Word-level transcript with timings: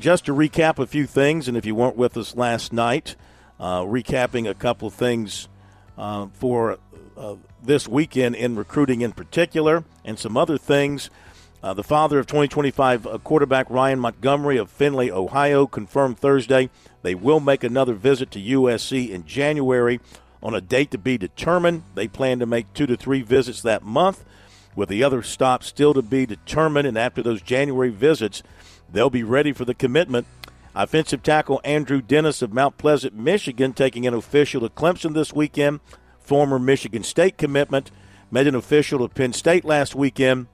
just 0.00 0.24
to 0.24 0.34
recap 0.34 0.78
a 0.78 0.86
few 0.86 1.06
things, 1.06 1.46
and 1.46 1.56
if 1.56 1.66
you 1.66 1.74
weren't 1.74 1.96
with 1.96 2.16
us 2.16 2.34
last 2.34 2.72
night, 2.72 3.16
uh, 3.58 3.82
recapping 3.82 4.48
a 4.48 4.54
couple 4.54 4.88
of 4.88 4.94
things 4.94 5.48
uh, 5.98 6.26
for 6.32 6.78
uh, 7.16 7.36
this 7.62 7.86
weekend 7.86 8.34
in 8.34 8.56
recruiting 8.56 9.02
in 9.02 9.12
particular, 9.12 9.84
and 10.04 10.18
some 10.18 10.36
other 10.36 10.58
things. 10.58 11.10
Uh, 11.62 11.74
the 11.74 11.84
father 11.84 12.18
of 12.18 12.26
2025 12.26 13.06
uh, 13.06 13.18
quarterback 13.18 13.68
Ryan 13.68 14.00
Montgomery 14.00 14.56
of 14.56 14.70
Findlay, 14.70 15.10
Ohio, 15.10 15.66
confirmed 15.66 16.18
Thursday 16.18 16.70
they 17.02 17.14
will 17.14 17.40
make 17.40 17.64
another 17.64 17.94
visit 17.94 18.30
to 18.32 18.40
USC 18.40 19.10
in 19.10 19.26
January 19.26 20.00
on 20.42 20.54
a 20.54 20.60
date 20.60 20.90
to 20.90 20.98
be 20.98 21.18
determined. 21.18 21.82
They 21.94 22.08
plan 22.08 22.38
to 22.40 22.46
make 22.46 22.72
two 22.72 22.86
to 22.86 22.96
three 22.96 23.22
visits 23.22 23.62
that 23.62 23.82
month, 23.82 24.24
with 24.74 24.88
the 24.88 25.02
other 25.02 25.22
stops 25.22 25.66
still 25.66 25.94
to 25.94 26.02
be 26.02 26.26
determined. 26.26 26.86
And 26.86 26.96
after 26.98 27.22
those 27.22 27.42
January 27.42 27.90
visits, 27.90 28.42
they'll 28.90 29.10
be 29.10 29.22
ready 29.22 29.52
for 29.52 29.64
the 29.64 29.74
commitment. 29.74 30.26
Offensive 30.74 31.22
tackle 31.22 31.60
Andrew 31.64 32.00
Dennis 32.00 32.42
of 32.42 32.52
Mount 32.52 32.78
Pleasant, 32.78 33.14
Michigan, 33.14 33.72
taking 33.72 34.06
an 34.06 34.14
official 34.14 34.60
to 34.60 34.68
Clemson 34.68 35.14
this 35.14 35.32
weekend. 35.32 35.80
Former 36.20 36.58
Michigan 36.58 37.02
State 37.02 37.36
commitment 37.36 37.90
made 38.30 38.46
an 38.46 38.54
official 38.54 39.00
to 39.00 39.12
Penn 39.12 39.32
State 39.32 39.64
last 39.64 39.94
weekend. 39.94 40.46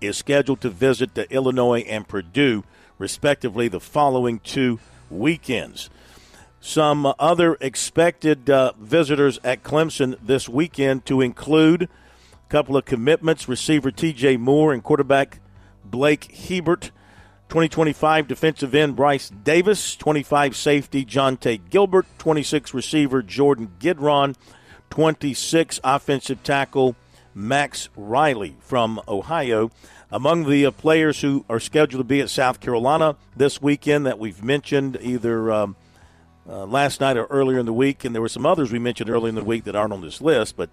Is 0.00 0.16
scheduled 0.16 0.60
to 0.60 0.70
visit 0.70 1.14
the 1.14 1.32
Illinois 1.32 1.80
and 1.80 2.06
Purdue, 2.06 2.64
respectively, 2.98 3.68
the 3.68 3.80
following 3.80 4.38
two 4.38 4.78
weekends. 5.10 5.90
Some 6.60 7.12
other 7.18 7.56
expected 7.60 8.50
uh, 8.50 8.72
visitors 8.78 9.38
at 9.42 9.62
Clemson 9.62 10.16
this 10.20 10.48
weekend 10.48 11.04
to 11.06 11.20
include 11.20 11.88
couple 12.48 12.76
of 12.76 12.84
commitments 12.84 13.48
receiver 13.48 13.90
TJ 13.90 14.38
Moore 14.38 14.72
and 14.72 14.82
quarterback 14.82 15.40
Blake 15.84 16.32
Hebert. 16.32 16.90
2025 17.48 18.28
defensive 18.28 18.74
end 18.74 18.94
Bryce 18.94 19.30
Davis, 19.30 19.96
25 19.96 20.54
safety 20.54 21.02
Jonte 21.02 21.60
Gilbert, 21.70 22.04
26 22.18 22.74
receiver 22.74 23.22
Jordan 23.22 23.72
Gidron, 23.80 24.36
26 24.90 25.80
offensive 25.82 26.42
tackle 26.42 26.94
Max 27.34 27.88
Riley 27.96 28.56
from 28.60 29.00
Ohio. 29.08 29.70
Among 30.10 30.48
the 30.48 30.66
uh, 30.66 30.70
players 30.70 31.22
who 31.22 31.46
are 31.48 31.60
scheduled 31.60 32.00
to 32.00 32.04
be 32.04 32.20
at 32.20 32.28
South 32.28 32.60
Carolina 32.60 33.16
this 33.34 33.62
weekend 33.62 34.04
that 34.04 34.18
we've 34.18 34.42
mentioned 34.42 34.98
either 35.00 35.50
um, 35.50 35.76
uh, 36.46 36.66
last 36.66 37.00
night 37.00 37.16
or 37.16 37.26
earlier 37.26 37.58
in 37.58 37.66
the 37.66 37.72
week, 37.72 38.04
and 38.04 38.14
there 38.14 38.22
were 38.22 38.28
some 38.28 38.46
others 38.46 38.72
we 38.72 38.78
mentioned 38.78 39.08
earlier 39.08 39.28
in 39.28 39.34
the 39.34 39.44
week 39.44 39.64
that 39.64 39.76
aren't 39.76 39.92
on 39.92 40.02
this 40.02 40.20
list, 40.20 40.56
but 40.56 40.68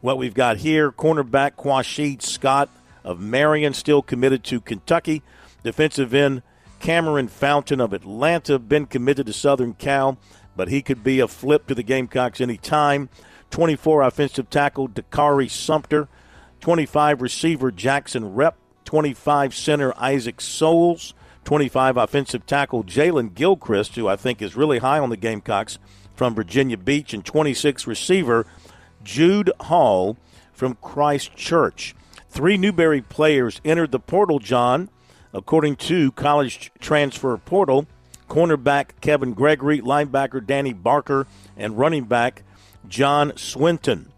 what 0.00 0.18
we've 0.18 0.34
got 0.34 0.58
here 0.58 0.90
cornerback 0.92 1.56
Quashid 1.56 2.22
Scott 2.22 2.68
of 3.04 3.20
Marion, 3.20 3.72
still 3.74 4.02
committed 4.02 4.44
to 4.44 4.60
Kentucky. 4.60 5.22
Defensive 5.62 6.14
end 6.14 6.42
Cameron 6.80 7.28
Fountain 7.28 7.80
of 7.80 7.92
Atlanta, 7.92 8.58
been 8.58 8.86
committed 8.86 9.26
to 9.26 9.32
Southern 9.32 9.74
Cal, 9.74 10.18
but 10.56 10.68
he 10.68 10.82
could 10.82 11.02
be 11.02 11.20
a 11.20 11.28
flip 11.28 11.66
to 11.66 11.74
the 11.74 11.82
Gamecocks 11.82 12.40
anytime. 12.40 13.08
24 13.50 14.02
offensive 14.02 14.50
tackle 14.50 14.88
Dakari 14.88 15.50
Sumter, 15.50 16.08
25 16.60 17.22
receiver 17.22 17.70
Jackson 17.70 18.34
Rep, 18.34 18.56
25 18.84 19.54
center 19.54 19.92
Isaac 19.96 20.40
Souls, 20.40 21.14
25 21.44 21.96
offensive 21.96 22.46
tackle 22.46 22.84
Jalen 22.84 23.34
Gilchrist, 23.34 23.96
who 23.96 24.06
I 24.06 24.16
think 24.16 24.42
is 24.42 24.56
really 24.56 24.78
high 24.78 24.98
on 24.98 25.10
the 25.10 25.16
Gamecocks 25.16 25.78
from 26.14 26.34
Virginia 26.34 26.76
Beach, 26.76 27.14
and 27.14 27.24
26 27.24 27.86
receiver 27.86 28.46
Jude 29.08 29.50
Hall 29.60 30.18
from 30.52 30.74
Christ 30.82 31.34
Church. 31.34 31.94
Three 32.28 32.58
Newberry 32.58 33.00
players 33.00 33.58
entered 33.64 33.90
the 33.90 33.98
portal, 33.98 34.38
John, 34.38 34.90
according 35.32 35.76
to 35.76 36.12
college 36.12 36.70
transfer 36.78 37.34
portal. 37.38 37.86
Cornerback 38.28 39.00
Kevin 39.00 39.32
Gregory, 39.32 39.80
linebacker 39.80 40.44
Danny 40.44 40.74
Barker, 40.74 41.26
and 41.56 41.78
running 41.78 42.04
back 42.04 42.42
John 42.86 43.32
Swinton. 43.34 44.12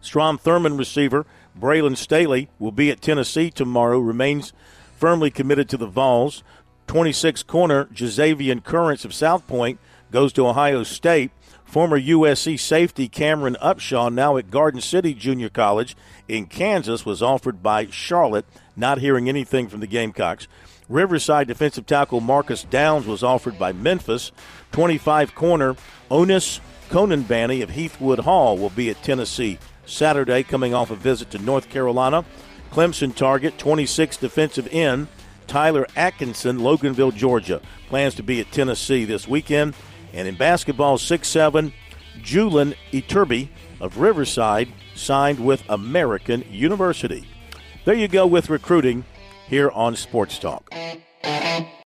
Strom 0.00 0.38
Thurmond 0.38 0.78
receiver 0.78 1.26
Braylon 1.58 1.96
Staley 1.96 2.48
will 2.60 2.70
be 2.70 2.92
at 2.92 3.02
Tennessee 3.02 3.50
tomorrow, 3.50 3.98
remains 3.98 4.52
firmly 4.96 5.32
committed 5.32 5.68
to 5.70 5.76
the 5.76 5.88
Vols. 5.88 6.44
26 6.86 7.42
corner 7.42 7.86
Jazavian 7.86 8.62
Currents 8.62 9.04
of 9.04 9.12
South 9.12 9.44
Point 9.48 9.80
goes 10.14 10.32
to 10.32 10.46
Ohio 10.46 10.84
State. 10.84 11.32
Former 11.64 11.98
USC 11.98 12.56
safety 12.60 13.08
Cameron 13.08 13.56
Upshaw, 13.60 14.14
now 14.14 14.36
at 14.36 14.48
Garden 14.48 14.80
City 14.80 15.12
Junior 15.12 15.48
College 15.48 15.96
in 16.28 16.46
Kansas, 16.46 17.04
was 17.04 17.20
offered 17.20 17.64
by 17.64 17.88
Charlotte, 17.88 18.46
not 18.76 18.98
hearing 18.98 19.28
anything 19.28 19.66
from 19.66 19.80
the 19.80 19.88
Gamecocks. 19.88 20.46
Riverside 20.88 21.48
defensive 21.48 21.84
tackle 21.84 22.20
Marcus 22.20 22.62
Downs 22.62 23.08
was 23.08 23.24
offered 23.24 23.58
by 23.58 23.72
Memphis. 23.72 24.30
25 24.70 25.34
corner 25.34 25.74
Onis 26.08 26.60
Konanbanny 26.90 27.60
of 27.64 27.70
Heathwood 27.70 28.20
Hall 28.20 28.56
will 28.56 28.70
be 28.70 28.90
at 28.90 29.02
Tennessee 29.02 29.58
Saturday, 29.84 30.44
coming 30.44 30.74
off 30.74 30.92
a 30.92 30.96
visit 30.96 31.32
to 31.32 31.38
North 31.38 31.68
Carolina. 31.70 32.24
Clemson 32.70 33.12
target 33.12 33.58
26 33.58 34.18
defensive 34.18 34.68
end 34.70 35.08
Tyler 35.48 35.86
Atkinson, 35.96 36.58
Loganville, 36.58 37.14
Georgia, 37.14 37.60
plans 37.88 38.14
to 38.14 38.22
be 38.22 38.40
at 38.40 38.52
Tennessee 38.52 39.04
this 39.04 39.26
weekend. 39.26 39.74
And 40.14 40.28
in 40.28 40.36
basketball, 40.36 40.96
6'7, 40.96 41.72
Julian 42.22 42.74
Iturbi 42.92 43.48
of 43.80 43.98
Riverside 43.98 44.68
signed 44.94 45.44
with 45.44 45.62
American 45.68 46.44
University. 46.50 47.26
There 47.84 47.94
you 47.94 48.06
go 48.06 48.24
with 48.26 48.48
recruiting 48.48 49.04
here 49.48 49.70
on 49.70 49.96
Sports 49.96 50.38
Talk. 50.38 50.72